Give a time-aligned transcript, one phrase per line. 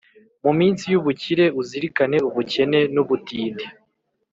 [0.43, 3.65] mu minsi y’ubukire, uzirikane ubukene n’ubutindi.